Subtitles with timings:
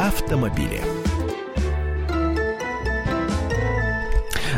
[0.00, 0.99] автомобили.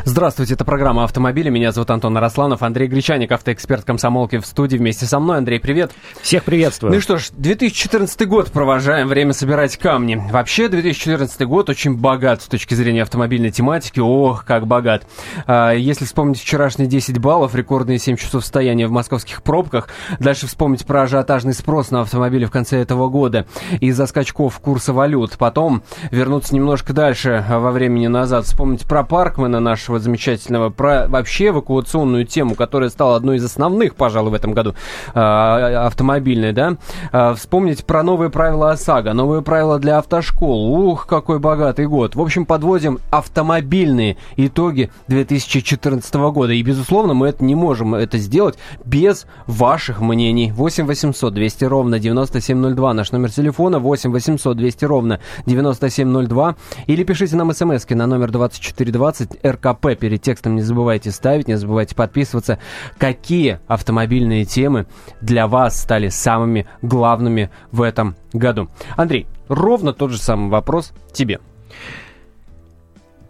[0.04, 1.48] Здравствуйте, это программа «Автомобили».
[1.48, 5.38] Меня зовут Антон Арасланов, Андрей Гречаник, автоэксперт комсомолки в студии вместе со мной.
[5.38, 5.92] Андрей, привет.
[6.22, 6.90] Всех приветствую.
[6.90, 10.20] Ну и что ж, 2014 год провожаем, время собирать камни.
[10.30, 14.00] Вообще, 2014 год очень богат с точки зрения автомобильной тематики.
[14.00, 15.06] Ох, как богат.
[15.46, 19.88] А, если вспомнить вчерашние 10 баллов, рекордные 7 часов стояния в московских пробках,
[20.18, 23.46] дальше вспомнить про ажиотажный спрос на автомобили в конце этого года
[23.78, 29.91] из-за скачков курса валют, потом вернуться немножко дальше во времени назад, вспомнить про Паркмана нашего
[29.92, 34.74] нашего замечательного, про вообще эвакуационную тему, которая стала одной из основных, пожалуй, в этом году,
[35.14, 36.76] э, автомобильной, да,
[37.12, 40.74] э, вспомнить про новые правила ОСАГО, новые правила для автошкол.
[40.74, 42.14] Ух, какой богатый год.
[42.14, 46.52] В общем, подводим автомобильные итоги 2014 года.
[46.52, 50.52] И, безусловно, мы это не можем это сделать без ваших мнений.
[50.52, 56.56] 8 800 200 ровно 9702, наш номер телефона 8 800 200 ровно 9702.
[56.86, 59.98] Или пишите нам смс на номер 2420 РКП КП.
[59.98, 62.58] Перед текстом не забывайте ставить, не забывайте подписываться.
[62.98, 64.86] Какие автомобильные темы
[65.20, 68.68] для вас стали самыми главными в этом году?
[68.96, 71.40] Андрей, ровно тот же самый вопрос тебе.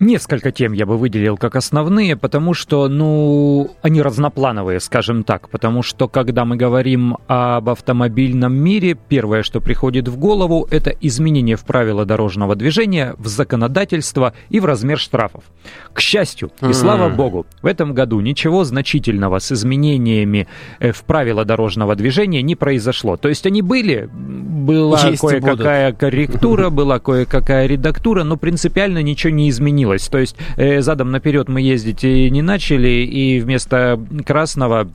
[0.03, 5.49] Несколько тем я бы выделил как основные, потому что, ну, они разноплановые, скажем так.
[5.49, 11.55] Потому что, когда мы говорим об автомобильном мире, первое, что приходит в голову, это изменение
[11.55, 15.45] в правила дорожного движения, в законодательство и в размер штрафов.
[15.93, 16.73] К счастью, и mm-hmm.
[16.73, 20.49] слава богу, в этом году ничего значительного с изменениями
[20.81, 23.17] э, в правила дорожного движения не произошло.
[23.17, 29.92] То есть они были, была кое-какая корректура, была кое-какая редактура, но принципиально ничего не изменилось
[29.97, 30.09] изменилось.
[30.09, 34.89] То есть э, задом наперед мы ездить не начали, и вместо красного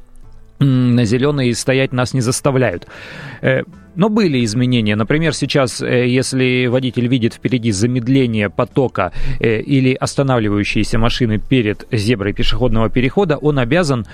[0.60, 2.88] на зеленый стоять нас не заставляют.
[3.42, 3.64] Э,
[3.96, 4.96] но были изменения.
[4.96, 12.90] Например, сейчас, э, если водитель видит впереди замедление потока или останавливающиеся машины перед зеброй пешеходного
[12.90, 14.06] перехода, он обязан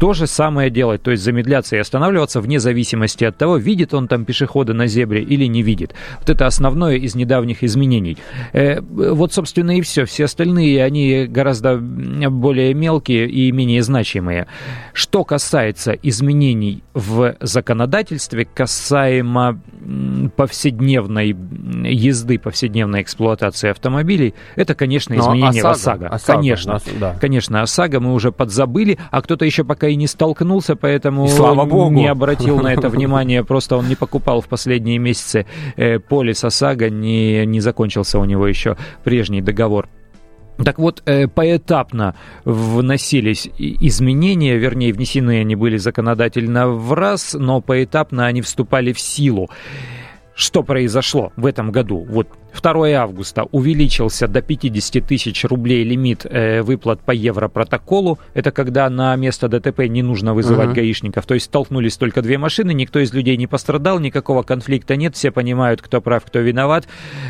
[0.00, 4.08] то же самое делать, то есть замедляться и останавливаться вне зависимости от того, видит он
[4.08, 5.94] там пешехода на зебре или не видит.
[6.20, 8.16] Вот это основное из недавних изменений.
[8.54, 10.06] Э, вот, собственно, и все.
[10.06, 14.46] Все остальные, они гораздо более мелкие и менее значимые.
[14.94, 19.60] Что касается изменений в законодательстве, касаемо
[20.34, 21.36] повседневной
[21.84, 25.68] езды, повседневной эксплуатации автомобилей, это, конечно, изменение ОСАГО.
[25.68, 26.08] в ОСАГО.
[26.08, 26.38] ОСАГО.
[26.38, 27.16] Конечно, да.
[27.20, 31.94] конечно, ОСАГО мы уже подзабыли, а кто-то еще пока и не столкнулся, поэтому слава богу.
[31.94, 33.44] не обратил на это внимание.
[33.44, 35.46] Просто он не покупал в последние месяцы
[35.76, 39.88] э, полис ОСАГО, не, не закончился у него еще прежний договор.
[40.64, 42.14] Так вот, э, поэтапно
[42.44, 49.50] вносились изменения, вернее, внесены они были законодательно в раз, но поэтапно они вступали в силу.
[50.34, 52.06] Что произошло в этом году?
[52.08, 58.18] Вот 2 августа увеличился до 50 тысяч рублей лимит э, выплат по европротоколу.
[58.34, 60.74] Это когда на место ДТП не нужно вызывать uh-huh.
[60.74, 61.26] гаишников.
[61.26, 65.30] То есть столкнулись только две машины, никто из людей не пострадал, никакого конфликта нет, все
[65.30, 66.86] понимают, кто прав, кто виноват.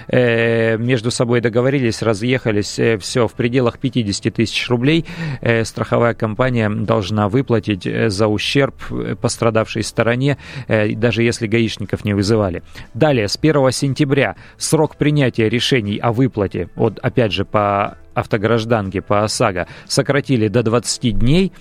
[0.08, 2.78] Э, между собой договорились, разъехались.
[2.78, 5.04] Э, все в пределах 50 тысяч рублей
[5.40, 10.38] э, страховая компания должна выплатить э, за ущерб э, пострадавшей стороне,
[10.68, 12.62] э, даже если гаишников не вызывали.
[12.94, 19.02] Далее, с 1 сентября срок принятия принятия решений о выплате, вот опять же по автогражданке,
[19.02, 21.52] по ОСАГО, сократили до 20 дней,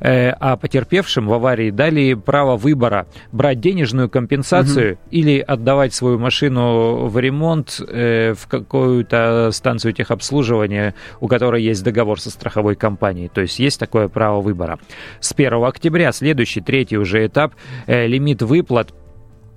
[0.00, 5.00] э, а потерпевшим в аварии дали право выбора брать денежную компенсацию угу.
[5.10, 12.20] или отдавать свою машину в ремонт э, в какую-то станцию техобслуживания, у которой есть договор
[12.20, 13.28] со страховой компанией.
[13.28, 14.78] То есть есть такое право выбора.
[15.20, 17.54] С 1 октября следующий, третий уже этап,
[17.86, 18.92] э, лимит выплат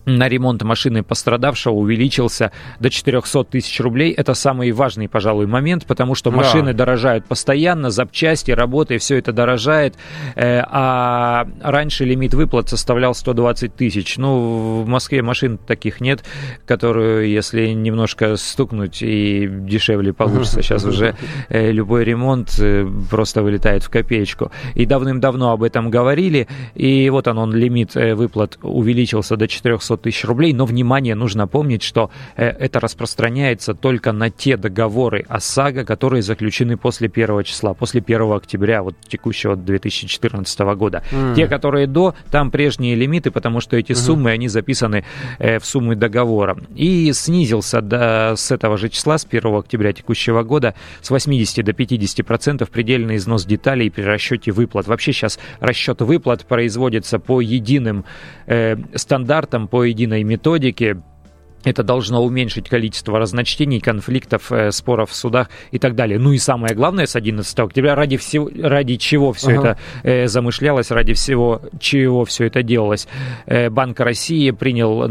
[0.05, 4.11] на ремонт машины пострадавшего увеличился до 400 тысяч рублей.
[4.11, 6.79] Это самый важный, пожалуй, момент, потому что машины да.
[6.79, 9.95] дорожают постоянно, запчасти, работы, все это дорожает.
[10.35, 14.17] Э, а раньше лимит выплат составлял 120 тысяч.
[14.17, 16.23] Ну, в Москве машин таких нет,
[16.65, 20.61] которую, если немножко стукнуть, и дешевле получится.
[20.61, 21.15] Сейчас уже
[21.49, 24.51] э, любой ремонт э, просто вылетает в копеечку.
[24.73, 26.47] И давным-давно об этом говорили.
[26.73, 31.47] И вот он, он лимит выплат увеличился до 400 500 тысяч рублей, но, внимание, нужно
[31.47, 37.73] помнить, что э, это распространяется только на те договоры ОСАГО, которые заключены после 1 числа,
[37.73, 41.03] после 1 октября вот текущего 2014 года.
[41.11, 41.35] Mm.
[41.35, 43.95] Те, которые до, там прежние лимиты, потому что эти mm-hmm.
[43.95, 45.03] суммы, они записаны
[45.39, 46.57] э, в суммы договора.
[46.75, 51.73] И снизился до, с этого же числа, с 1 октября текущего года, с 80 до
[51.73, 54.87] 50 процентов предельный износ деталей при расчете выплат.
[54.87, 58.05] Вообще сейчас расчет выплат производится по единым
[58.47, 61.01] э, стандартам, по единой методике,
[61.63, 66.19] это должно уменьшить количество разночтений, конфликтов, э, споров в судах и так далее.
[66.19, 69.59] Ну и самое главное, с 11 октября, ради, всего, ради чего все ага.
[69.59, 73.07] это э, замышлялось, ради всего чего все это делалось.
[73.45, 75.01] Э, Банк России принял,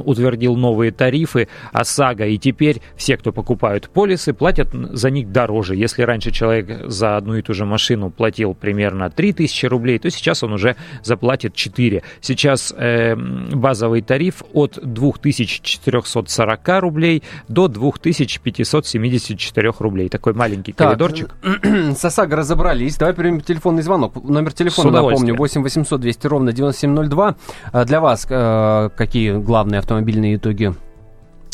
[0.00, 5.76] утвердил новые тарифы ОСАГО, и теперь все, кто покупают полисы, платят за них дороже.
[5.76, 10.42] Если раньше человек за одну и ту же машину платил примерно 3000 рублей, то сейчас
[10.42, 12.02] он уже заплатит 4.
[12.20, 20.08] Сейчас э, базовый тариф от 2400 340 рублей до 2574 рублей.
[20.08, 21.34] Такой маленький так, коридорчик.
[21.62, 22.96] С ОСАГО разобрались.
[22.96, 24.22] Давай примем телефонный звонок.
[24.22, 27.36] Номер телефона, напомню, 8 800 200 ровно 9702.
[27.72, 30.74] А для вас э, какие главные автомобильные итоги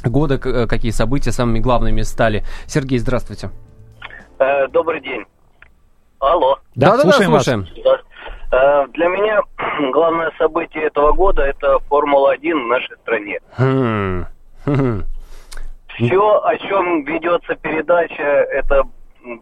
[0.05, 2.45] года, э, какие события самыми главными стали?
[2.67, 3.51] Сергей, здравствуйте.
[4.39, 5.25] Э, добрый день.
[6.19, 6.59] Алло.
[6.75, 7.67] Да, да, слушаем, да, слушаем.
[7.85, 8.01] Вас.
[8.93, 9.41] Для меня
[9.93, 13.41] главное событие этого года это Формула-1 в нашей стране.
[13.57, 14.27] Хм.
[15.97, 18.85] Все, о чем ведется передача, это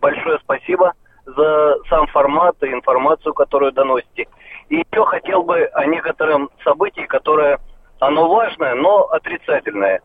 [0.00, 0.94] большое спасибо
[1.24, 4.26] за сам формат и информацию, которую доносите.
[4.68, 7.60] И еще хотел бы о некотором событии, которое,
[8.00, 10.00] оно важное, но отрицательное.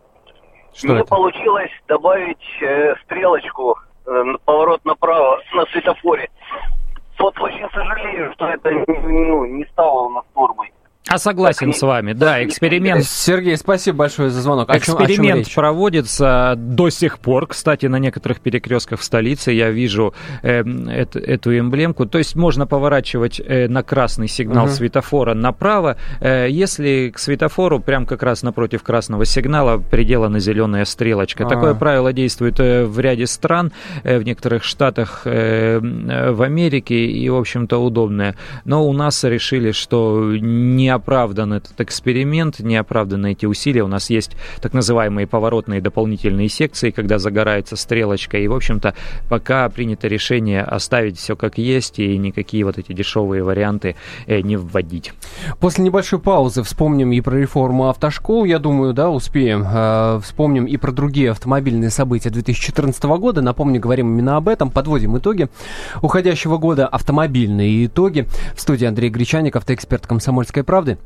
[0.73, 1.07] Что Мне это?
[1.09, 6.29] получилось добавить э, стрелочку, э, поворот направо на светофоре.
[7.19, 10.71] Вот очень сожалею, что это ну, не стало у нас нормой.
[11.07, 13.05] А согласен с вами, да, эксперимент.
[13.05, 14.69] Сергей, спасибо большое за звонок.
[14.71, 19.51] О эксперимент чем, о чем проводится до сих пор, кстати, на некоторых перекрестках в столице
[19.51, 22.07] я вижу э, эту, эту эмблемку.
[22.07, 24.73] То есть можно поворачивать э, на красный сигнал угу.
[24.73, 31.43] светофора направо, э, если к светофору прям как раз напротив красного сигнала приделана зеленая стрелочка.
[31.43, 31.53] А-а-а.
[31.53, 33.71] Такое правило действует э, в ряде стран,
[34.03, 35.79] э, в некоторых штатах э,
[36.31, 38.35] в Америке и, в общем-то, удобное.
[38.63, 43.83] Но у нас решили, что не оправдан этот эксперимент, не оправданы эти усилия.
[43.83, 44.31] У нас есть
[44.61, 48.37] так называемые поворотные дополнительные секции, когда загорается стрелочка.
[48.37, 48.95] И, в общем-то,
[49.29, 53.95] пока принято решение оставить все как есть и никакие вот эти дешевые варианты
[54.27, 55.13] э, не вводить.
[55.59, 59.65] После небольшой паузы вспомним и про реформу автошкол, я думаю, да, успеем.
[59.67, 63.41] Э, вспомним и про другие автомобильные события 2014 года.
[63.41, 64.71] Напомню, говорим именно об этом.
[64.71, 65.49] Подводим итоги
[66.01, 68.27] уходящего года, автомобильные итоги.
[68.55, 70.97] В студии Андрей Гречаник, автоэксперт «Комсомольской правды» правды.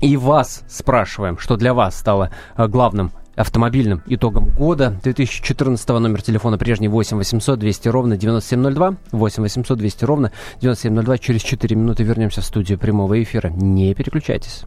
[0.00, 4.98] И вас спрашиваем, что для вас стало э, главным автомобильным итогом года.
[5.02, 11.42] 2014 номер телефона прежний 8 800 200 ровно 9702 8 800 200 ровно 9702 через
[11.42, 13.48] 4 минуты вернемся в студию прямого эфира.
[13.48, 14.64] Не переключайтесь.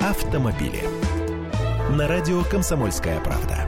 [0.00, 0.82] Автомобили.
[1.96, 3.67] На радио комсомольская правда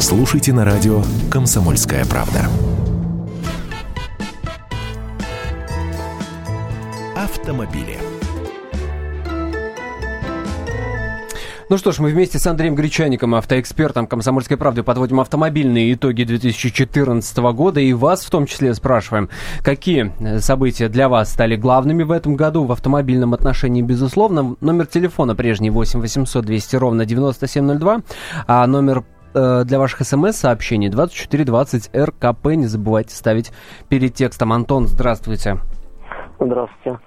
[0.00, 2.48] Слушайте на радио «Комсомольская правда».
[7.16, 7.98] Автомобили.
[11.68, 17.36] Ну что ж, мы вместе с Андреем Гречаником, автоэкспертом «Комсомольской правды», подводим автомобильные итоги 2014
[17.52, 19.28] года и вас в том числе спрашиваем,
[19.62, 24.56] какие э, события для вас стали главными в этом году в автомобильном отношении, безусловно.
[24.60, 28.02] Номер телефона прежний 8 800 200 ровно 9702,
[28.46, 29.02] а номер
[29.34, 32.46] Э, для ваших смс-сообщений 2420 РКП.
[32.46, 33.52] Не забывайте ставить
[33.88, 34.52] перед текстом.
[34.52, 35.58] Антон, здравствуйте.
[36.40, 36.98] Здравствуйте.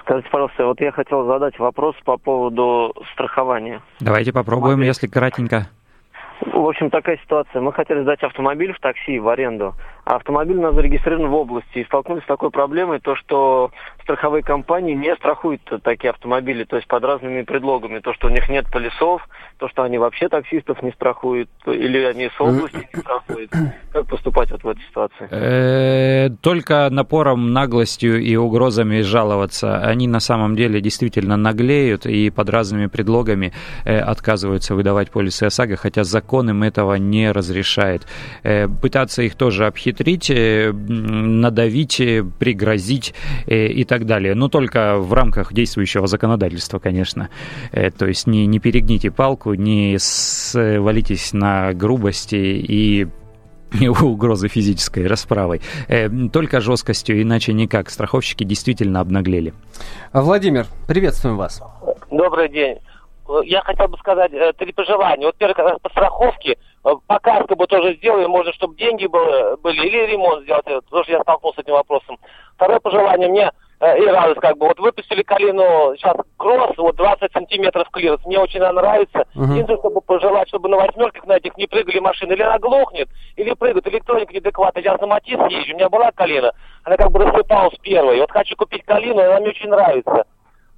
[0.00, 3.82] Скажите, пожалуйста, вот я хотел задать вопрос по поводу страхования.
[4.00, 4.86] Давайте попробуем, Смотри.
[4.88, 5.66] если кратенько.
[6.46, 7.60] В общем, такая ситуация.
[7.60, 11.78] Мы хотели сдать автомобиль в такси в аренду, а автомобиль у нас зарегистрирован в области.
[11.78, 13.70] И столкнулись с такой проблемой, то что
[14.02, 18.00] страховые компании не страхуют такие автомобили, то есть под разными предлогами.
[18.00, 19.26] То, что у них нет полисов,
[19.58, 23.50] то, что они вообще таксистов не страхуют, или они с области не страхуют.
[23.92, 25.28] Как поступать вот в этой ситуации?
[25.30, 29.78] Э, только напором, наглостью и угрозами жаловаться.
[29.78, 33.52] Они на самом деле действительно наглеют и под разными предлогами
[33.84, 38.06] э, отказываются выдавать полисы ОСАГО, хотя закон им этого не разрешает.
[38.42, 42.02] Э, пытаться их тоже обхитрить, надавить,
[42.38, 43.14] пригрозить
[43.46, 44.34] и так далее.
[44.34, 47.28] Но только в рамках действующего законодательства, конечно.
[47.72, 53.06] То есть не, не перегните палку, не свалитесь на грубости и
[54.02, 55.60] угрозы физической расправой.
[55.88, 57.90] Э, только жесткостью, иначе никак.
[57.90, 59.52] Страховщики действительно обнаглели.
[60.14, 61.62] Владимир, приветствуем вас.
[62.10, 62.78] Добрый день.
[63.44, 65.26] Я хотел бы сказать э, три пожелания.
[65.26, 69.86] Вот первое, по страховке, э, по КАСКО бы тоже сделали, может, чтобы деньги были, были
[69.86, 72.16] или ремонт сделать, потому что я столкнулся с этим вопросом.
[72.56, 74.68] Второе пожелание мне Э, и радость, как бы.
[74.68, 78.24] Вот выпустили Калину сейчас Кросс, вот 20 сантиметров клиренс.
[78.24, 79.26] Мне очень она нравится.
[79.34, 79.50] Uh-huh.
[79.50, 82.32] Единственное, чтобы пожелать, чтобы на восьмерках на этих не прыгали машины.
[82.32, 83.86] Или она глохнет, или прыгают.
[83.88, 84.84] Электроника неадекватная.
[84.84, 86.52] Я на Matiz езжу, у меня была калина.
[86.84, 88.20] Она как бы рассыпалась первой.
[88.20, 90.26] Вот хочу купить калину, она мне очень нравится.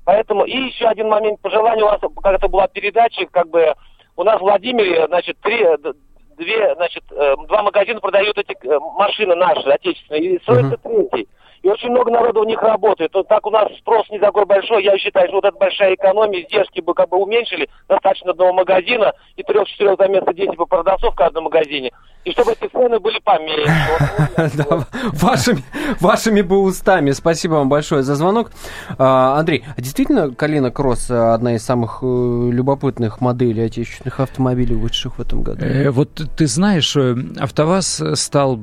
[0.04, 3.75] Поэтому, и еще один момент пожелания у вас, как это была передача, как бы,
[4.16, 5.66] у нас в Владимире, значит, три,
[6.37, 11.08] две, значит, э, два магазина продают эти э, машины наши, отечественные, и строится uh-huh.
[11.11, 11.28] третий.
[11.64, 13.14] И очень много народу у них работает.
[13.14, 14.85] Вот так у нас спрос не такой большой.
[14.85, 17.71] Я считаю, что вот эта большая экономия, издержки бы как бы уменьшили.
[17.88, 21.90] Достаточно одного магазина и трех-четырех за место 10 по продавцов в каждом магазине.
[22.25, 23.71] И чтобы эти цены были поменьше.
[25.12, 25.62] Вашими,
[26.00, 27.11] вашими бы устами.
[27.11, 28.50] Спасибо вам большое за звонок.
[28.99, 32.07] А, Андрей, а действительно Калина Кросс одна из самых э,
[32.50, 35.64] любопытных моделей отечественных автомобилей, вышедших в этом году?
[35.64, 38.59] Э, вот ты знаешь, э, АвтоВАЗ стал,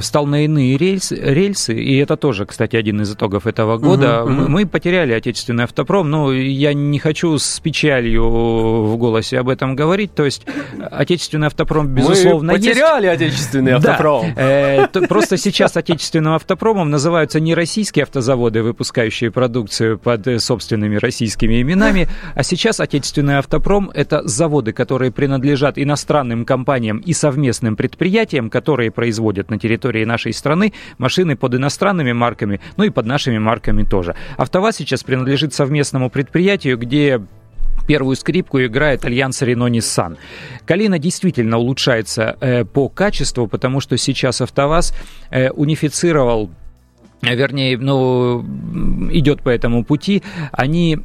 [0.00, 4.24] стал на иные рельсы, рельсы, и это тоже, кстати, один из итогов этого года.
[4.24, 4.32] Угу.
[4.32, 10.14] Мы потеряли отечественный автопром, но я не хочу с печалью в голосе об этом говорить.
[10.14, 10.44] То есть
[10.90, 13.20] отечественный автопром, безусловно, Мы потеряли есть.
[13.20, 14.32] отечественный автопром.
[14.36, 22.08] Э, просто сейчас отечественным автопромом называются не российские автозаводы, выпускающие продукцию под собственными российскими именами,
[22.34, 29.50] а сейчас отечественный автопром– это заводы, которые принадлежат иностранным компаниям и совместным предприятиям, которые производят
[29.50, 34.14] на территории нашей страны машины под иностранными марками, ну и под нашими марками тоже.
[34.36, 37.20] АвтоВАЗ сейчас принадлежит совместному предприятию, где
[37.90, 40.16] Первую скрипку играет альянс Renault-Nissan.
[40.64, 44.94] Калина действительно улучшается э, по качеству, потому что сейчас АвтоВАЗ
[45.32, 46.50] э, унифицировал
[47.22, 48.44] вернее, ну,
[49.10, 51.00] идет по этому пути, они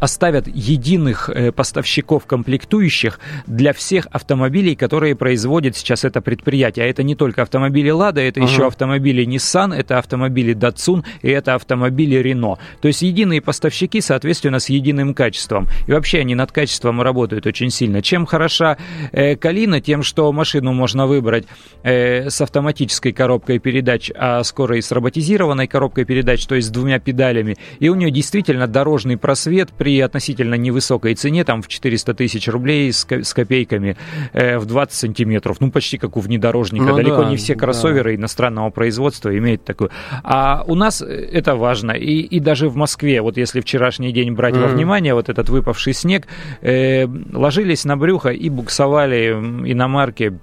[0.00, 6.86] оставят единых э, поставщиков комплектующих для всех автомобилей, которые производит сейчас это предприятие.
[6.86, 8.50] А это не только автомобили Лада, это ага.
[8.50, 12.58] еще автомобили Nissan, это автомобили Datsun и это автомобили Renault.
[12.80, 15.68] То есть единые поставщики, соответственно, с единым качеством.
[15.86, 18.00] И вообще они над качеством работают очень сильно.
[18.02, 18.78] Чем хороша
[19.12, 21.44] э, Калина, тем, что машину можно выбрать
[21.82, 26.70] э, с автоматической коробкой передач, а скоро и с роботизированной коробкой передач, то есть с
[26.70, 27.58] двумя педалями.
[27.80, 32.46] И у нее действительно дорожный просвет при при относительно невысокой цене, там в 400 тысяч
[32.46, 33.96] рублей с, с копейками,
[34.32, 36.84] э, в 20 сантиметров, ну почти как у внедорожника.
[36.84, 38.16] Ну, Далеко да, не все кроссоверы да.
[38.16, 39.90] иностранного производства имеют такую.
[40.22, 41.90] А у нас это важно.
[41.90, 44.62] И, и даже в Москве, вот если вчерашний день брать mm.
[44.62, 46.28] во внимание, вот этот выпавший снег,
[46.60, 50.38] э, ложились на брюхо и буксовали иномарки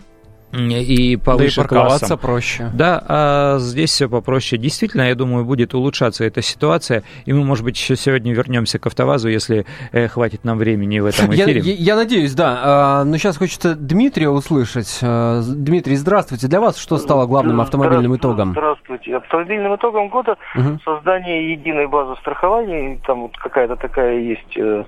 [0.57, 2.19] и повыше да и парковаться классом.
[2.19, 2.69] проще.
[2.73, 4.61] Да, а здесь все попроще.
[4.61, 8.87] Действительно, я думаю, будет улучшаться эта ситуация, и мы, может быть, еще сегодня вернемся к
[8.87, 11.61] АвтоВАЗу, если э, хватит нам времени в этом эфире.
[11.61, 12.59] Я, я, я надеюсь, да.
[12.63, 14.99] А, но сейчас хочется Дмитрия услышать.
[15.01, 16.47] А, Дмитрий, здравствуйте.
[16.47, 18.51] Для вас что стало главным автомобильным итогом?
[18.51, 19.17] Здравствуйте.
[19.17, 20.79] Автомобильным итогом года угу.
[20.83, 22.99] создание единой базы страхования.
[23.05, 24.83] Там вот какая-то такая есть э,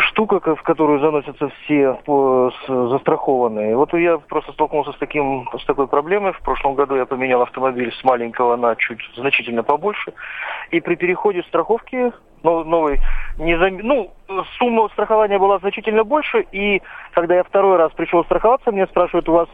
[0.00, 1.98] штука, в которую заносятся все
[2.66, 3.76] застрахованные.
[3.76, 6.32] Вот я просто столкнулся с, таким, с такой проблемой.
[6.32, 10.12] В прошлом году я поменял автомобиль с маленького на чуть значительно побольше.
[10.70, 13.00] И при переходе страховки новый,
[13.38, 13.78] не зам...
[13.78, 14.12] ну,
[14.58, 16.46] сумма страхования была значительно больше.
[16.52, 16.82] И
[17.14, 19.48] когда я второй раз пришел страховаться, мне спрашивают, у вас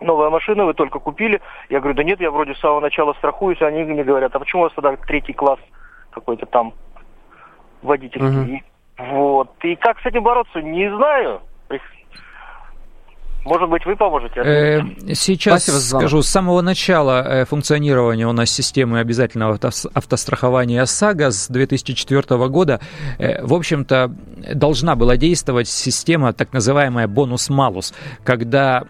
[0.00, 1.40] новая машина, вы только купили.
[1.68, 3.60] Я говорю, да нет, я вроде с самого начала страхуюсь.
[3.62, 5.58] Они мне говорят, а почему у вас тогда третий класс
[6.10, 6.72] какой-то там
[7.82, 8.58] водительский?
[8.58, 8.75] Uh-huh.
[8.98, 9.50] Вот.
[9.62, 11.40] И как с этим бороться, не знаю.
[13.46, 14.40] Может быть, вы поможете?
[14.40, 14.80] Э,
[15.14, 19.56] сейчас Спасибо скажу, с самого начала э, функционирования у нас системы обязательного
[19.94, 22.80] автострахования ОСАГО с 2004 года,
[23.18, 24.10] э, в общем-то,
[24.52, 28.82] должна была действовать система, так называемая бонус-малус, когда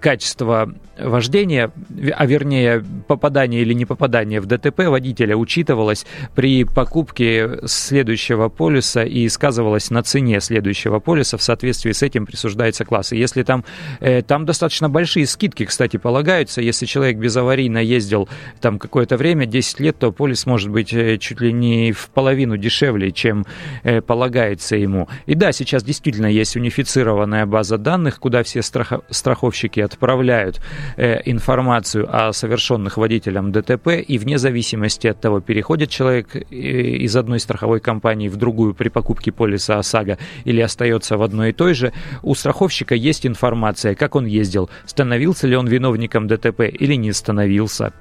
[0.00, 0.72] качество
[1.04, 1.70] вождения,
[2.16, 9.28] а вернее попадание или не попадание в ДТП водителя учитывалось при покупке следующего полиса и
[9.28, 11.36] сказывалось на цене следующего полиса.
[11.36, 13.12] В соответствии с этим присуждается класс.
[13.12, 13.64] И если там,
[14.00, 16.60] э, там достаточно большие скидки, кстати, полагаются.
[16.60, 18.28] Если человек безаварийно ездил
[18.60, 22.56] там какое-то время, 10 лет, то полис может быть э, чуть ли не в половину
[22.56, 23.46] дешевле, чем
[23.82, 25.08] э, полагается ему.
[25.26, 28.92] И да, сейчас действительно есть унифицированная база данных, куда все страх...
[29.10, 30.60] страховщики отправляют
[30.96, 37.40] информацию о совершенных водителем ДТП, и вне зависимости от того, переходит человек э, из одной
[37.40, 41.92] страховой компании в другую при покупке полиса ОСАГО или остается в одной и той же,
[42.22, 47.92] у страховщика есть информация, как он ездил, становился ли он виновником ДТП или не становился.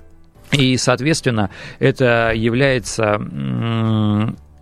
[0.52, 3.20] И, соответственно, это является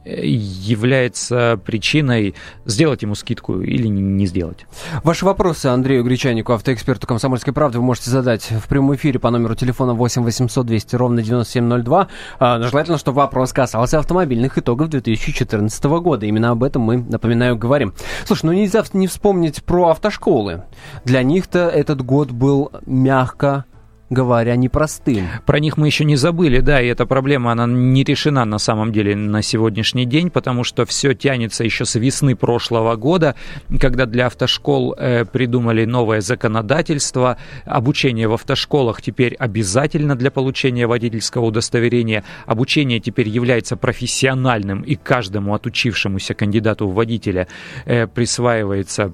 [0.08, 2.36] является причиной
[2.66, 4.66] сделать ему скидку или не сделать.
[5.04, 9.56] Ваши вопросы Андрею Гречанику, автоэксперту «Комсомольской правды», вы можете задать в прямом эфире по номеру
[9.56, 12.08] телефона 8 800 200 ровно 9702.
[12.40, 16.26] А, желательно, чтобы вопрос касался автомобильных итогов 2014 года.
[16.26, 17.94] Именно об этом мы, напоминаю, говорим.
[18.26, 20.64] Слушай, ну нельзя не вспомнить про автошколы.
[21.04, 23.66] Для них-то этот год был мягко
[24.10, 25.28] говоря, непростым.
[25.46, 28.92] Про них мы еще не забыли, да, и эта проблема, она не решена на самом
[28.92, 33.36] деле на сегодняшний день, потому что все тянется еще с весны прошлого года,
[33.80, 37.38] когда для автошкол э, придумали новое законодательство.
[37.66, 42.24] Обучение в автошколах теперь обязательно для получения водительского удостоверения.
[42.46, 47.48] Обучение теперь является профессиональным, и каждому отучившемуся кандидату в водителя
[47.86, 49.14] э, присваивается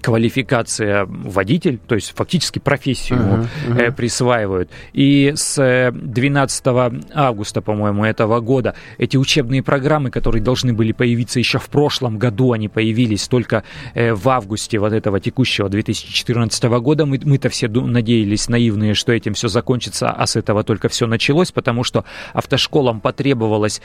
[0.00, 3.92] квалификация водитель, то есть фактически профессию uh-huh, uh-huh.
[3.92, 4.70] Присваивают.
[4.92, 11.38] И с 12 э, августа, по-моему, этого года эти учебные программы, которые должны были появиться
[11.38, 13.64] еще в прошлом году, они появились только
[13.94, 17.04] э, в августе вот этого текущего 2014 года.
[17.04, 21.52] Мы, мы-то все надеялись, наивные, что этим все закончится, а с этого только все началось,
[21.52, 23.82] потому что автошколам потребовалось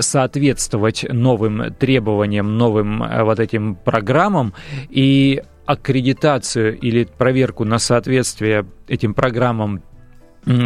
[0.00, 4.54] соответствовать новым требованиям, новым вот этим программам,
[4.90, 9.82] и аккредитацию или проверку на соответствие этим программам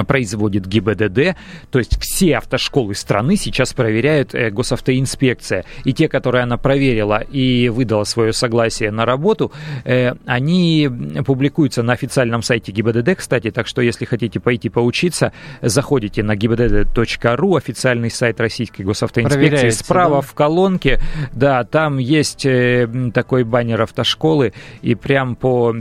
[0.06, 1.36] производит ГИБДД,
[1.70, 5.64] то есть все автошколы страны сейчас проверяет э, госавтоинспекция.
[5.84, 9.52] И те, которые она проверила и выдала свое согласие на работу,
[9.84, 10.88] э, они
[11.24, 17.56] публикуются на официальном сайте ГИБДД, кстати, так что если хотите пойти поучиться, заходите на gibdd.ru,
[17.56, 20.20] официальный сайт Российской госавтоинспекции, справа да?
[20.20, 21.00] в колонке,
[21.32, 25.74] да, там есть э, такой баннер автошколы, и прям по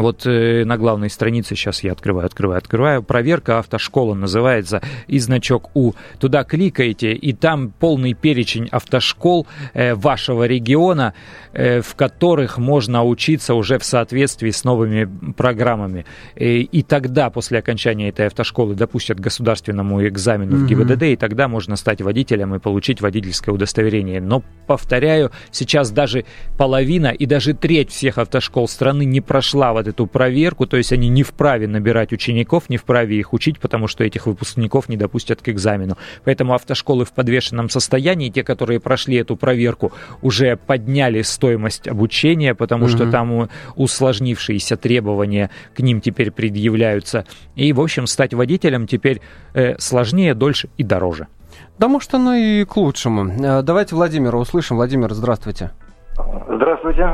[0.00, 5.70] вот э, на главной странице, сейчас я открываю, открываю, открываю, проверка автошкола называется, и значок
[5.74, 5.94] У.
[6.20, 11.14] Туда кликаете, и там полный перечень автошкол э, вашего региона,
[11.52, 16.04] э, в которых можно учиться уже в соответствии с новыми программами.
[16.36, 20.64] И тогда, после окончания этой автошколы, допустят государственному экзамену mm-hmm.
[20.64, 24.20] в ГИБДД, и тогда можно стать водителем и получить водительское удостоверение.
[24.20, 26.24] Но, повторяю, сейчас даже
[26.56, 30.92] половина и даже треть всех автошкол страны не прошла прошла вот эту проверку, то есть
[30.92, 35.40] они не вправе набирать учеников, не вправе их учить, потому что этих выпускников не допустят
[35.40, 35.96] к экзамену.
[36.24, 42.84] Поэтому автошколы в подвешенном состоянии, те, которые прошли эту проверку, уже подняли стоимость обучения, потому
[42.84, 42.92] угу.
[42.92, 47.24] что там усложнившиеся требования к ним теперь предъявляются.
[47.56, 49.20] И, в общем, стать водителем теперь
[49.54, 51.26] э, сложнее, дольше и дороже.
[51.78, 53.26] Да, может, оно и к лучшему.
[53.26, 54.76] Э, давайте Владимира услышим.
[54.76, 55.70] Владимир, здравствуйте.
[56.48, 57.08] Здравствуйте.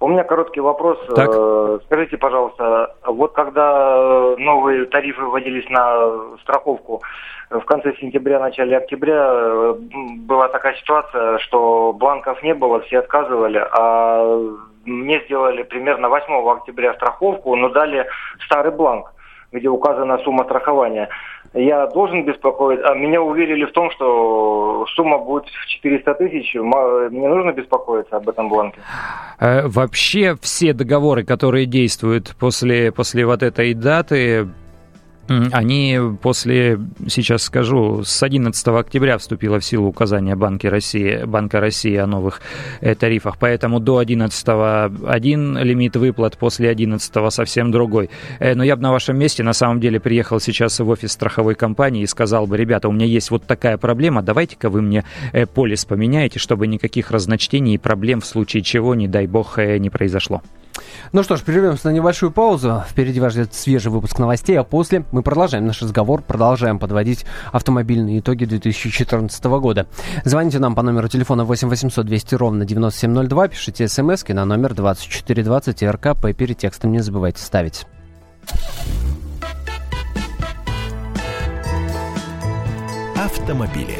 [0.00, 0.98] Э, у меня короткий вопрос.
[1.14, 1.30] Так.
[1.32, 7.02] Э, скажите, пожалуйста, вот когда новые тарифы вводились на страховку
[7.50, 9.74] в конце сентября, начале октября, э,
[10.26, 14.38] была такая ситуация, что бланков не было, все отказывали, а
[14.84, 18.06] мне сделали примерно 8 октября страховку, но дали
[18.46, 19.12] старый бланк,
[19.52, 21.08] где указана сумма страхования
[21.54, 27.28] я должен беспокоиться, а меня уверили в том, что сумма будет в 400 тысяч, мне
[27.28, 28.80] нужно беспокоиться об этом бланке?
[29.40, 34.48] Э, вообще все договоры, которые действуют после, после вот этой даты,
[35.52, 41.96] они после, сейчас скажу, с 11 октября вступило в силу указание Банка России, Банка России
[41.96, 42.40] о новых
[42.80, 44.48] э, тарифах, поэтому до 11
[45.06, 48.10] один лимит выплат, после 11 совсем другой.
[48.40, 51.54] Э, но я бы на вашем месте на самом деле приехал сейчас в офис страховой
[51.54, 55.46] компании и сказал бы, ребята, у меня есть вот такая проблема, давайте-ка вы мне э,
[55.46, 60.42] полис поменяете, чтобы никаких разночтений и проблем в случае чего, не дай бог, не произошло.
[61.12, 62.82] Ну что ж, прервемся на небольшую паузу.
[62.88, 68.20] Впереди вас ждет свежий выпуск новостей, а после мы продолжаем наш разговор, продолжаем подводить автомобильные
[68.20, 69.86] итоги 2014 года.
[70.24, 75.82] Звоните нам по номеру телефона 8 800 200 ровно 9702, пишите смс на номер 2420
[75.82, 77.86] и РКП перед текстом не забывайте ставить.
[83.16, 83.96] Автомобили.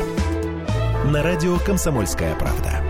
[1.07, 2.90] На радио «Комсомольская правда».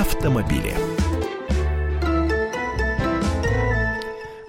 [0.00, 0.97] Автомобили.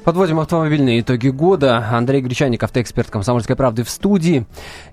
[0.05, 1.85] Подводим автомобильные итоги года.
[1.91, 4.45] Андрей Гречаник, автоэксперт «Комсомольской правды» в студии.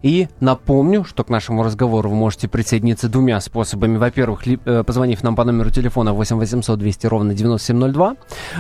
[0.03, 3.99] И напомню, что к нашему разговору вы можете присоединиться двумя способами.
[3.99, 8.17] Во-первых, э, позвонив нам по номеру телефона 8 800 200 ровно 9702.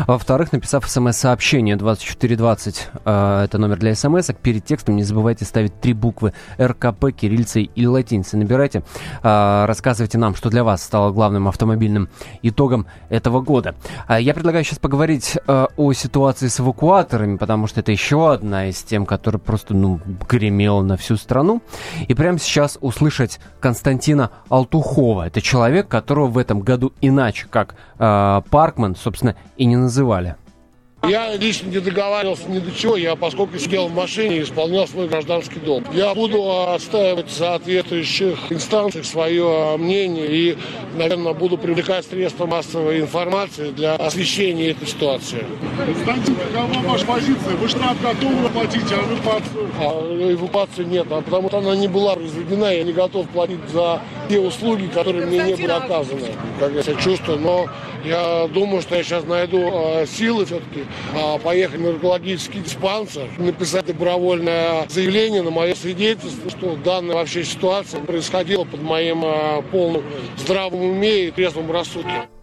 [0.06, 4.36] Во-вторых, написав смс-сообщение 2420, э, это номер для смс -ок.
[4.40, 8.38] Перед текстом не забывайте ставить три буквы РКП, кириллицей или латиницей.
[8.38, 8.84] Набирайте,
[9.22, 12.08] э, рассказывайте нам, что для вас стало главным автомобильным
[12.42, 13.74] итогом этого года.
[14.08, 18.82] Я предлагаю сейчас поговорить о ситуации ситуации с эвакуаторами, потому что это еще одна из
[18.82, 21.62] тем, которая просто, ну, гремела на всю страну.
[22.08, 25.26] И прямо сейчас услышать Константина Алтухова.
[25.26, 30.36] Это человек, которого в этом году иначе, как э, Паркман, собственно, и не называли.
[31.08, 35.06] Я лично не договаривался ни до чего, я поскольку сидел в машине и исполнял свой
[35.06, 35.84] гражданский долг.
[35.92, 40.58] Я буду отстаивать в соответствующих инстанциях свое мнение и,
[40.96, 45.44] наверное, буду привлекать средства массовой информации для освещения этой ситуации.
[45.76, 47.56] Константин, какова ваша позиция?
[47.56, 49.70] Вы штраф готовы платить, а эвакуацию?
[49.78, 54.00] А эвакуации нет, а потому что она не была произведена, я не готов платить за
[54.28, 56.22] те услуги, которые мне не были оказаны,
[56.58, 57.38] как я себя чувствую.
[57.38, 57.66] Но
[58.04, 63.86] я думаю, что я сейчас найду э, силы все-таки э, поехать в наркологический диспансер, написать
[63.86, 70.02] добровольное заявление на мое свидетельство, что данная вообще ситуация происходила под моим э, полным
[70.36, 72.35] здравым уме и трезвым рассудком.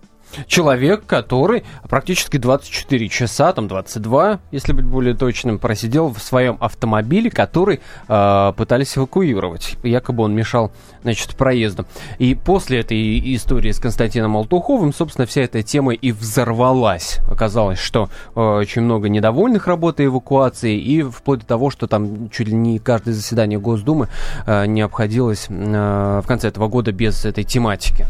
[0.47, 7.29] Человек, который практически 24 часа, там 22, если быть более точным, просидел в своем автомобиле,
[7.29, 9.77] который э, пытались эвакуировать.
[9.83, 10.71] Якобы он мешал,
[11.03, 11.85] значит, проезду.
[12.19, 17.19] И после этой истории с Константином Алтуховым, собственно, вся эта тема и взорвалась.
[17.29, 22.47] Оказалось, что э, очень много недовольных работой эвакуации, и вплоть до того, что там чуть
[22.47, 24.07] ли не каждое заседание Госдумы
[24.45, 28.05] э, не обходилось э, в конце этого года без этой тематики.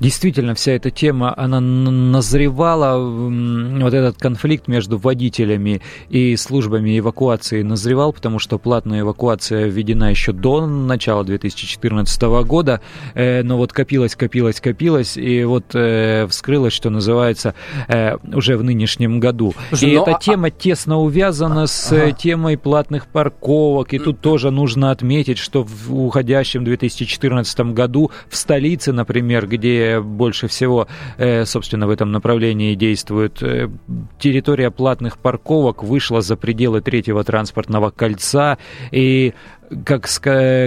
[0.00, 8.12] Действительно, вся эта тема, она назревала вот этот конфликт между водителями и службами эвакуации назревал,
[8.12, 12.80] потому что платная эвакуация введена еще до начала 2014 года,
[13.14, 17.54] э, но вот копилась, копилась, копилась, и вот э, вскрылось, что называется,
[17.88, 19.54] э, уже в нынешнем году.
[19.70, 19.98] Слушай, и но...
[19.98, 22.12] Ну, эта а, а тема тесно увязана с ага.
[22.12, 28.92] темой платных парковок, и тут тоже нужно отметить, что в уходящем 2014 году в столице,
[28.92, 31.55] например, где больше всего, собственно,
[31.86, 33.42] в этом направлении действует.
[33.42, 33.68] Э,
[34.18, 38.58] территория платных парковок вышла за пределы третьего транспортного кольца,
[38.90, 39.34] и
[39.84, 40.08] как,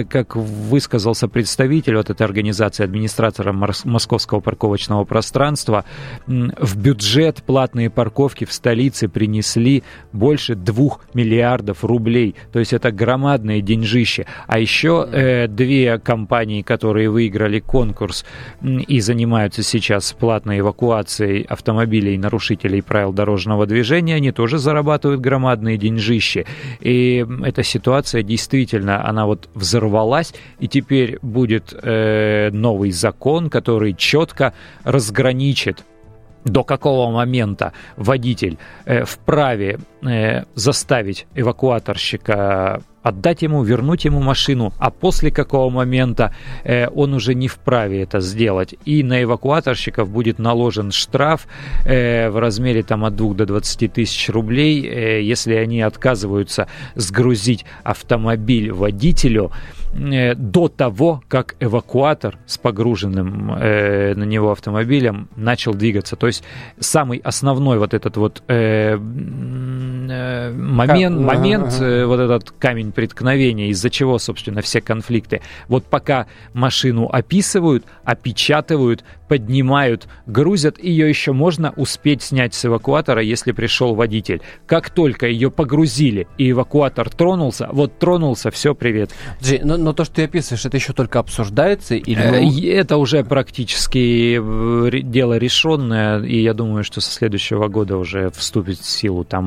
[0.08, 5.84] как высказался представитель вот этой организации, администратора Московского парковочного пространства,
[6.26, 9.82] в бюджет платные парковки в столице принесли
[10.12, 12.34] больше двух миллиардов рублей.
[12.52, 14.26] То есть это громадные деньжище.
[14.46, 18.24] А еще э, две компании, которые выиграли конкурс
[18.62, 26.46] и занимаются сейчас платной эвакуацией автомобилей нарушителей правил дорожного движения, они тоже зарабатывают громадные деньжищи.
[26.80, 33.94] И эта ситуация действительно действительно она вот взорвалась, и теперь будет э, новый закон, который
[33.94, 34.52] четко
[34.84, 35.84] разграничит
[36.44, 39.78] до какого момента водитель э, вправе
[40.54, 46.34] заставить эвакуаторщика отдать ему, вернуть ему машину, а после какого момента
[46.64, 48.74] э, он уже не вправе это сделать.
[48.84, 51.46] И на эвакуаторщиков будет наложен штраф
[51.84, 57.64] э, в размере там, от 2 до 20 тысяч рублей, э, если они отказываются сгрузить
[57.84, 59.50] автомобиль водителю
[59.94, 66.16] э, до того, как эвакуатор с погруженным э, на него автомобилем начал двигаться.
[66.16, 66.44] То есть
[66.78, 68.98] самый основной вот этот вот э, э,
[70.54, 75.40] момент, момент э, вот этот камень преткновения, из-за чего, собственно, все конфликты.
[75.68, 83.52] Вот пока машину описывают, опечатывают, поднимают, грузят, ее еще можно успеть снять с эвакуатора, если
[83.52, 84.42] пришел водитель.
[84.66, 89.12] Как только ее погрузили и эвакуатор тронулся, вот тронулся, все, привет.
[89.40, 91.94] Джи, но, но то, что ты описываешь, это еще только обсуждается?
[91.94, 92.20] Или...
[92.20, 98.30] Э, это уже практически э, дело решенное, и я думаю, что со следующего года уже
[98.30, 99.22] вступит в силу.
[99.22, 99.44] Там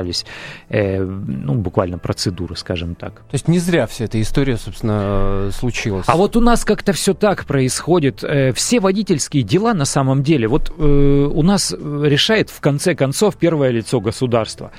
[0.00, 0.24] остались
[0.68, 3.14] э, ну, буквально процедуры, скажем так.
[3.14, 6.06] То есть не зря вся эта история, собственно, э, случилась.
[6.08, 8.24] А вот у нас как-то все так происходит.
[8.54, 13.36] Все водители родительские дела на самом деле вот э, у нас решает в конце концов
[13.36, 14.70] первое лицо государства.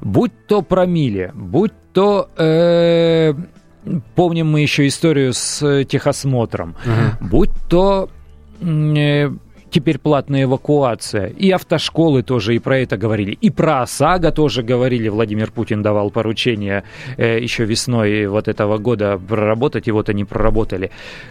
[0.00, 2.28] Будь то промили, будь то...
[2.36, 3.34] Э,
[4.14, 6.76] помним мы еще историю с техосмотром.
[6.84, 7.28] Uh-huh.
[7.28, 8.10] Будь то...
[9.70, 11.26] Теперь платная эвакуация.
[11.26, 13.32] И автошколы тоже и про это говорили.
[13.32, 15.08] И про ОСАГО тоже говорили.
[15.08, 16.84] Владимир Путин давал поручение
[17.16, 20.90] э, еще весной вот этого года проработать, и вот они проработали.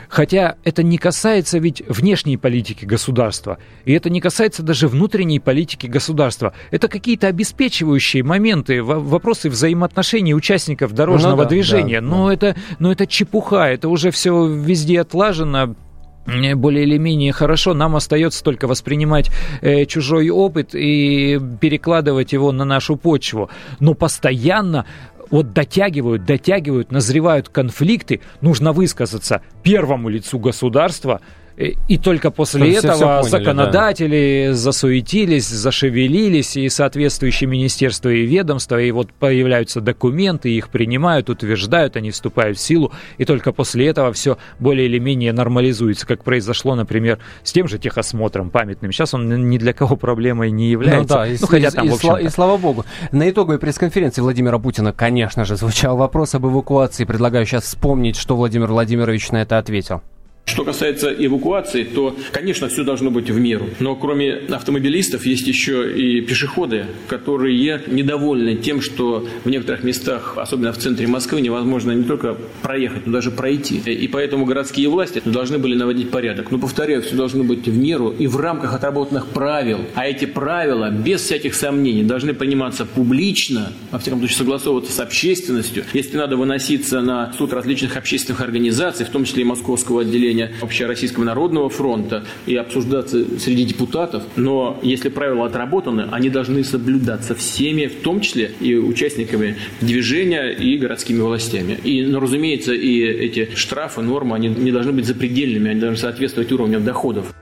[0.09, 3.57] Хотя это не касается ведь внешней политики государства.
[3.85, 6.53] И это не касается даже внутренней политики государства.
[6.71, 12.01] Это какие-то обеспечивающие моменты, вопросы взаимоотношений участников дорожного ну, да, движения.
[12.01, 12.33] Да, но, да.
[12.33, 15.75] Это, но это чепуха, это уже все везде отлажено,
[16.25, 22.65] более или менее хорошо, нам остается только воспринимать э, чужой опыт и перекладывать его на
[22.65, 23.49] нашу почву.
[23.79, 24.85] Но постоянно
[25.29, 31.21] вот дотягивают, дотягивают, назревают конфликты, нужно высказаться первому лицу государства–
[31.57, 34.53] и только после Чтобы этого поняли, законодатели да.
[34.55, 42.11] засуетились, зашевелились, и соответствующие министерства и ведомства, и вот появляются документы, их принимают, утверждают, они
[42.11, 47.19] вступают в силу, и только после этого все более или менее нормализуется, как произошло, например,
[47.43, 48.91] с тем же техосмотром памятным.
[48.91, 51.15] Сейчас он ни для кого проблемой не является.
[51.15, 52.85] Ну, да, и, ну, хотя там, и, в и слава богу.
[53.11, 57.05] На итоговой пресс-конференции Владимира Путина, конечно же, звучал вопрос об эвакуации.
[57.05, 60.01] Предлагаю сейчас вспомнить, что Владимир Владимирович на это ответил.
[60.45, 63.65] Что касается эвакуации, то, конечно, все должно быть в меру.
[63.79, 70.71] Но кроме автомобилистов есть еще и пешеходы, которые недовольны тем, что в некоторых местах, особенно
[70.71, 73.77] в центре Москвы, невозможно не только проехать, но даже пройти.
[73.79, 76.51] И поэтому городские власти должны были наводить порядок.
[76.51, 79.79] Но, повторяю, все должно быть в меру и в рамках отработанных правил.
[79.95, 85.83] А эти правила, без всяких сомнений, должны приниматься публично, во всяком случае согласовываться с общественностью.
[85.93, 90.51] Если надо выноситься на суд различных общественных организаций, в том числе и Московского отделения решения
[90.61, 97.87] Общероссийского народного фронта и обсуждаться среди депутатов, но если правила отработаны, они должны соблюдаться всеми,
[97.87, 101.77] в том числе и участниками движения и городскими властями.
[101.83, 106.51] И, ну, разумеется, и эти штрафы, нормы, они не должны быть запредельными, они должны соответствовать
[106.51, 107.33] уровню доходов.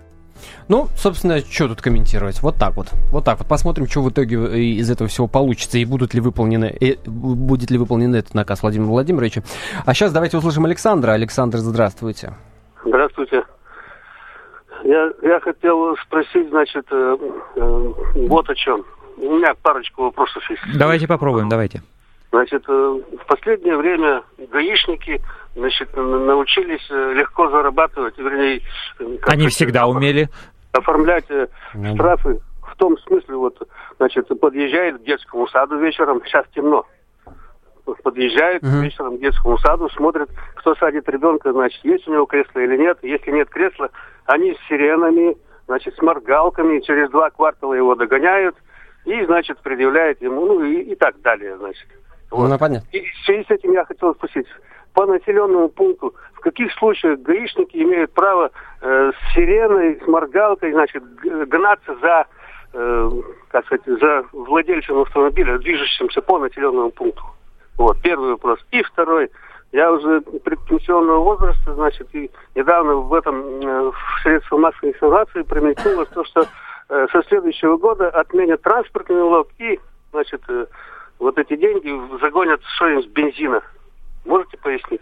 [0.69, 2.41] Ну, собственно, что тут комментировать?
[2.41, 2.87] Вот так вот.
[3.11, 3.47] Вот так вот.
[3.47, 7.69] Посмотрим, что в итоге э, из этого всего получится и будут ли выполнены, и будет
[7.69, 9.43] ли выполнен этот наказ Владимира Владимировича.
[9.85, 11.11] А сейчас давайте услышим Александра.
[11.11, 12.33] Александр, здравствуйте.
[12.85, 13.43] Здравствуйте.
[14.83, 17.17] Я, я хотел спросить, значит, э,
[17.55, 17.93] э,
[18.27, 18.83] вот о чем.
[19.17, 20.61] У меня парочку вопросов есть.
[20.75, 21.81] Давайте попробуем, давайте.
[22.31, 25.21] Значит, э, в последнее время гаишники
[25.55, 28.61] значит, научились э, легко зарабатывать, вернее...
[29.27, 30.29] Они всегда умели.
[30.71, 31.47] Оформлять э,
[31.93, 33.55] штрафы в том смысле, вот,
[33.97, 36.85] значит, подъезжает к детскому саду вечером, сейчас темно,
[38.03, 38.81] подъезжает uh-huh.
[38.81, 42.97] вечером к детскому саду, смотрит, кто садит ребенка, значит, есть у него кресло или нет.
[43.01, 43.89] Если нет кресла,
[44.25, 45.35] они с сиренами,
[45.67, 48.55] значит, с моргалками, через два квартала его догоняют
[49.05, 51.87] и, значит, предъявляют ему, ну и, и так далее, значит.
[52.31, 52.49] Вот.
[52.49, 52.87] Ну, понятно.
[52.91, 54.47] И в связи с этим я хотел спросить,
[54.93, 61.03] по населенному пункту, в каких случаях гаишники имеют право э, с сиреной, с моргалкой, значит,
[61.23, 62.25] гнаться за,
[62.73, 63.09] э,
[63.49, 67.23] как сказать, за владельцем автомобиля, движущимся по населенному пункту?
[67.77, 68.59] Вот, первый вопрос.
[68.71, 69.29] И второй.
[69.71, 76.05] Я уже предпенсионного возраста, значит, и недавно в этом э, в средствах массовой информации промелькнуло
[76.05, 76.45] то, что
[76.89, 79.79] э, со следующего года отменят транспортный налог и,
[80.11, 80.67] значит, э,
[81.17, 81.89] вот эти деньги
[82.21, 83.63] загонят что-нибудь с бензина.
[84.25, 85.01] Можете пояснить?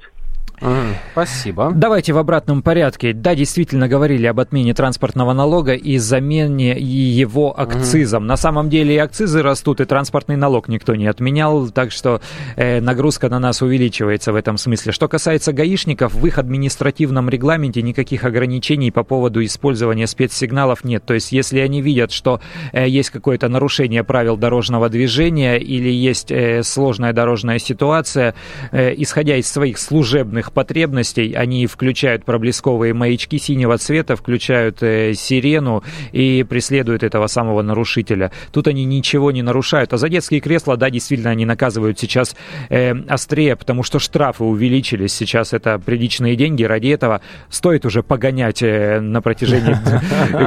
[1.14, 1.72] Спасибо.
[1.74, 3.14] Давайте в обратном порядке.
[3.14, 8.28] Да, действительно говорили об отмене транспортного налога и замене его акцизом.
[8.28, 12.22] На самом деле и акцизы растут, и транспортный налог никто не отменял, так что
[12.56, 14.92] э, нагрузка на нас увеличивается в этом смысле.
[14.92, 21.04] Что касается гаишников, в их административном регламенте никаких ограничений по поводу использования спецсигналов нет.
[21.06, 22.40] То есть, если они видят, что
[22.72, 28.36] э, есть какое-то нарушение правил дорожного движения или есть э, сложная дорожная ситуация,
[28.72, 31.34] э, исходя из своих служебных потребностей.
[31.34, 38.32] Они включают проблесковые маячки синего цвета, включают э, сирену и преследуют этого самого нарушителя.
[38.52, 39.94] Тут они ничего не нарушают.
[39.94, 42.36] А за детские кресла, да, действительно, они наказывают сейчас
[42.70, 45.14] э, острее, потому что штрафы увеличились.
[45.14, 46.64] Сейчас это приличные деньги.
[46.64, 49.76] Ради этого стоит уже погонять э, на протяжении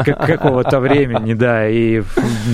[0.26, 2.02] какого-то времени, да, и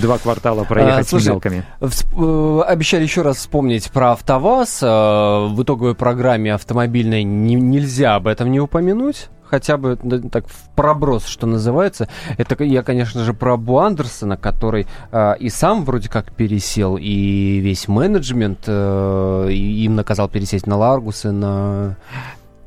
[0.01, 1.65] два квартала проехать с мелками.
[1.81, 4.83] Э, обещали еще раз вспомнить про АвтоВАЗ.
[4.83, 9.97] В итоговой программе автомобильной не, нельзя об этом не упомянуть хотя бы
[10.31, 12.09] так в проброс, что называется.
[12.39, 17.59] Это я, конечно же, про Бу Андерсона, который э, и сам вроде как пересел, и
[17.59, 21.97] весь менеджмент э, им наказал пересесть на Ларгусы, на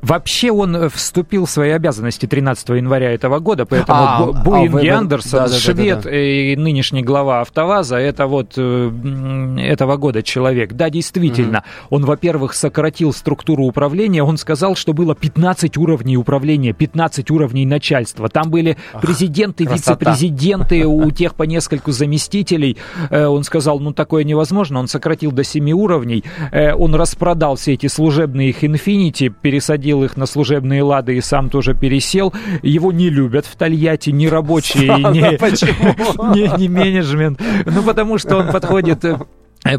[0.04, 5.44] Вообще он вступил в свои обязанности 13 января этого года, поэтому а, Буинги а Андерсон,
[5.44, 6.16] да, да, швед да, да, да.
[6.20, 10.74] и нынешний глава АвтоВАЗа, это вот э, этого года человек.
[10.74, 11.86] Да, действительно, mm-hmm.
[11.88, 18.28] он, во-первых, сократил структуру управления, он сказал, что было 15 уровней управления, 15 уровней начальства.
[18.28, 22.76] Там были президенты, вице-президенты, у тех по нескольку заместителей.
[23.08, 26.24] Э, он сказал, ну такое невозможно, он сократил до 7 уровней.
[26.52, 31.20] Э, он распродал все эти служебные их Infiniti, пересадил пересадил их на служебные лады и
[31.20, 32.32] сам тоже пересел.
[32.62, 35.20] Его не любят в Тольятти ни рабочие, ни,
[36.34, 37.40] ни, ни менеджмент.
[37.66, 39.18] Ну, потому что он подходит Э,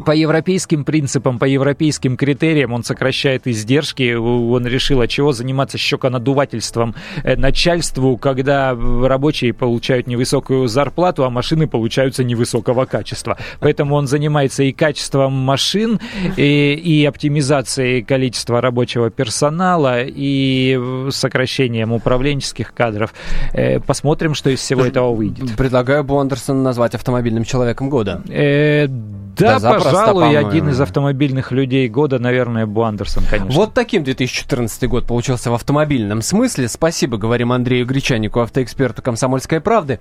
[0.05, 4.13] по европейским принципам, по европейским критериям он сокращает издержки.
[4.13, 11.67] Он решил, а чего заниматься щеконадувательством э, начальству, когда рабочие получают невысокую зарплату, а машины
[11.67, 13.37] получаются невысокого качества.
[13.59, 15.99] Поэтому он занимается и качеством машин,
[16.35, 23.13] и, и оптимизацией количества рабочего персонала, и сокращением управленческих кадров.
[23.53, 25.55] Э, посмотрим, что из всего этого выйдет.
[25.55, 28.23] Предлагаю Бондерсона назвать автомобильным человеком года.
[28.29, 28.87] Э,
[29.35, 33.53] да, да пожалуй, один из автомобильных людей года, наверное, Бу Андерсон, конечно.
[33.53, 36.67] Вот таким 2014 год получился в автомобильном смысле.
[36.67, 39.99] Спасибо, говорим Андрею Гречанику, автоэксперту «Комсомольской правды».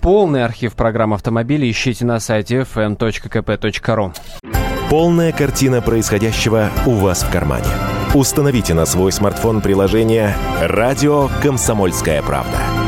[0.00, 4.14] Полный архив программ автомобилей ищите на сайте fm.kp.ru.
[4.88, 7.66] Полная картина происходящего у вас в кармане.
[8.14, 12.87] Установите на свой смартфон приложение «Радио Комсомольская правда».